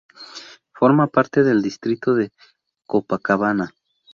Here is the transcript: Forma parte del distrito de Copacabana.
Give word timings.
Forma 0.73 1.05
parte 1.05 1.43
del 1.43 1.61
distrito 1.61 2.15
de 2.15 2.31
Copacabana. 2.87 3.69